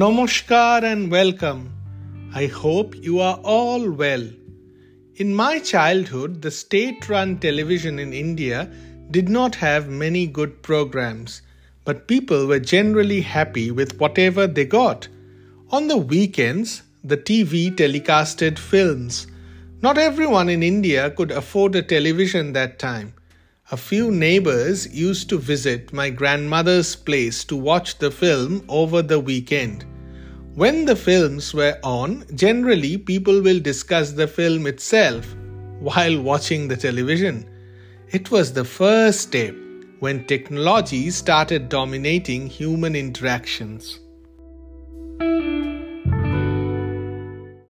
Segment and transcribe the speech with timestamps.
[0.00, 1.70] Namaskar and welcome.
[2.34, 4.26] I hope you are all well.
[5.16, 8.70] In my childhood, the state run television in India
[9.10, 11.42] did not have many good programs,
[11.84, 15.08] but people were generally happy with whatever they got.
[15.68, 19.26] On the weekends, the TV telecasted films.
[19.82, 23.12] Not everyone in India could afford a television that time.
[23.72, 29.18] A few neighbors used to visit my grandmother's place to watch the film over the
[29.18, 29.86] weekend.
[30.54, 35.34] When the films were on, generally people will discuss the film itself
[35.80, 37.48] while watching the television.
[38.10, 39.54] It was the first step
[40.00, 44.00] when technology started dominating human interactions.